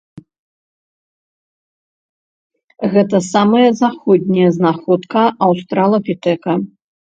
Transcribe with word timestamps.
Гэта 2.95 3.23
самая 3.27 3.69
заходняя 3.85 4.49
знаходка 4.59 5.21
аўстралапітэка. 5.49 6.53